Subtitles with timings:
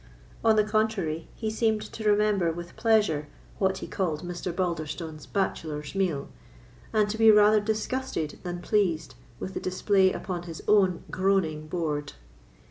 [0.43, 3.27] On the contrary, he seemed to remember with pleasure
[3.59, 4.51] what he called Mr.
[4.51, 6.27] Balderstone's bachelor's meal,
[6.91, 12.13] and to be rather disgusted than pleased with the display upon his own groaning board.